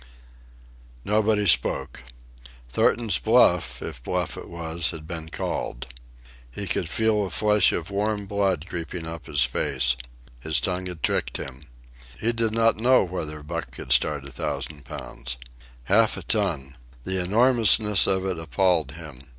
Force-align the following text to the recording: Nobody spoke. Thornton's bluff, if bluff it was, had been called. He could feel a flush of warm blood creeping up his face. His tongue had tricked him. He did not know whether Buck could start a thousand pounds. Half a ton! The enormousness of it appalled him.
Nobody 1.05 1.45
spoke. 1.45 2.01
Thornton's 2.71 3.19
bluff, 3.19 3.83
if 3.83 4.01
bluff 4.01 4.35
it 4.35 4.49
was, 4.49 4.89
had 4.89 5.05
been 5.05 5.29
called. 5.29 5.85
He 6.51 6.65
could 6.65 6.89
feel 6.89 7.23
a 7.23 7.29
flush 7.29 7.71
of 7.71 7.91
warm 7.91 8.25
blood 8.25 8.65
creeping 8.67 9.05
up 9.05 9.27
his 9.27 9.43
face. 9.43 9.95
His 10.39 10.59
tongue 10.59 10.87
had 10.87 11.03
tricked 11.03 11.37
him. 11.37 11.61
He 12.19 12.31
did 12.31 12.51
not 12.51 12.77
know 12.77 13.03
whether 13.03 13.43
Buck 13.43 13.69
could 13.69 13.93
start 13.93 14.25
a 14.25 14.31
thousand 14.31 14.85
pounds. 14.85 15.37
Half 15.83 16.17
a 16.17 16.23
ton! 16.23 16.77
The 17.03 17.23
enormousness 17.23 18.07
of 18.07 18.25
it 18.25 18.39
appalled 18.39 18.93
him. 18.93 19.29